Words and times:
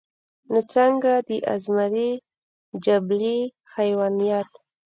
نو 0.51 0.59
څنګه 0.73 1.13
د 1.27 1.29
ازمري 1.53 2.11
جبلي 2.85 3.37
حېوانيت 3.73 4.49